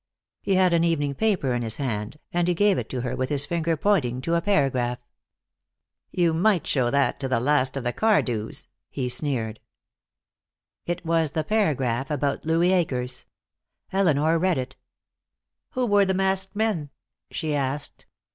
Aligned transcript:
He 0.41 0.55
had 0.55 0.73
an 0.73 0.83
evening 0.83 1.13
paper 1.13 1.53
in 1.53 1.61
his 1.61 1.75
hand, 1.75 2.17
and 2.33 2.47
he 2.47 2.55
gave 2.55 2.79
it 2.79 2.89
to 2.89 3.01
her 3.01 3.15
with 3.15 3.29
his 3.29 3.45
finger 3.45 3.77
pointing 3.77 4.19
to 4.21 4.33
a 4.33 4.41
paragraph. 4.41 4.97
"You 6.09 6.33
might 6.33 6.65
show 6.65 6.89
that 6.89 7.19
to 7.19 7.27
the 7.27 7.39
last 7.39 7.77
of 7.77 7.83
the 7.83 7.93
Cardews," 7.93 8.67
he 8.89 9.09
sneered. 9.09 9.59
It 10.87 11.05
was 11.05 11.33
the 11.33 11.43
paragraph 11.43 12.09
about 12.09 12.47
Louis 12.47 12.73
Akers. 12.73 13.27
Elinor 13.93 14.39
read 14.39 14.57
it. 14.57 14.75
"Who 15.73 15.85
were 15.85 16.05
the 16.05 16.15
masked 16.15 16.55
men?" 16.55 16.89
she 17.29 17.53
asked. 17.53 18.07